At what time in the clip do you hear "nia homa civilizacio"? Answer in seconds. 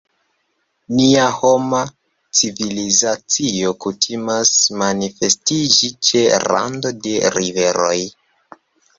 0.99-3.73